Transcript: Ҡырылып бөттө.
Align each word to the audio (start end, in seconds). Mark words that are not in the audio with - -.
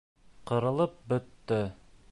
Ҡырылып 0.51 0.97
бөттө. 1.13 1.63